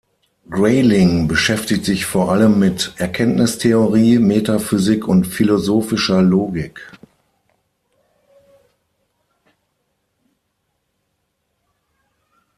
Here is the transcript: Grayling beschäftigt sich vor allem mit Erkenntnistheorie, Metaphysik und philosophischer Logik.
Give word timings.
Grayling 0.49 1.27
beschäftigt 1.27 1.85
sich 1.85 2.07
vor 2.07 2.31
allem 2.31 2.57
mit 2.57 2.91
Erkenntnistheorie, 2.97 4.17
Metaphysik 4.17 5.07
und 5.07 5.27
philosophischer 5.27 6.23
Logik. 6.23 6.91